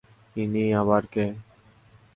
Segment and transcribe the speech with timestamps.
[0.35, 1.25] ইনি আবার কে?